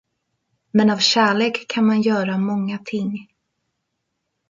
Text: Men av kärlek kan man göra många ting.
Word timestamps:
Men 0.71 0.89
av 0.89 0.97
kärlek 0.97 1.65
kan 1.69 1.85
man 1.87 2.01
göra 2.01 2.37
många 2.37 2.77
ting. 2.85 3.27